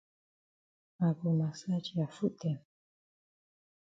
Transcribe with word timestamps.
I 1.07 1.07
go 1.19 1.27
massage 1.39 1.89
ya 1.97 2.05
foot 2.15 2.33
dem. 2.41 2.59